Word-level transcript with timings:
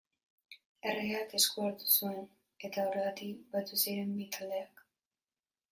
Erregeak 0.91 1.35
esku 1.39 1.65
hartu 1.67 1.91
zuen, 1.99 2.25
eta 2.69 2.87
horregatik 2.87 3.45
batu 3.59 3.79
ziren 3.85 4.19
bi 4.23 4.29
taldeak. 4.39 4.85